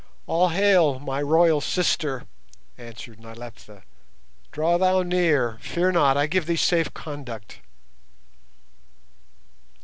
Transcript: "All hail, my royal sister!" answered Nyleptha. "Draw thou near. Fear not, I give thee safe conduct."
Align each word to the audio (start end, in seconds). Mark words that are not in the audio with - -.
"All 0.25 0.49
hail, 0.49 0.97
my 0.97 1.21
royal 1.21 1.61
sister!" 1.61 2.23
answered 2.75 3.19
Nyleptha. 3.19 3.83
"Draw 4.51 4.79
thou 4.79 5.03
near. 5.03 5.59
Fear 5.61 5.91
not, 5.91 6.17
I 6.17 6.25
give 6.25 6.47
thee 6.47 6.55
safe 6.55 6.91
conduct." 6.95 7.59